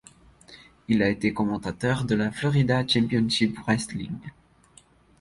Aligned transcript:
Il 0.87 1.03
a 1.03 1.09
été 1.09 1.31
commentateur 1.31 2.05
de 2.05 2.15
la 2.15 2.31
Florida 2.31 2.81
Championship 2.87 3.55
Wrestling. 3.67 4.17